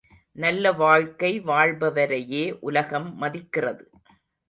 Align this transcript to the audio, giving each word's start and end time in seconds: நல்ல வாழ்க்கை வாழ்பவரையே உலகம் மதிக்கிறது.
நல்ல 0.35 0.71
வாழ்க்கை 0.73 1.41
வாழ்பவரையே 1.41 2.57
உலகம் 2.59 3.15
மதிக்கிறது. 3.15 3.89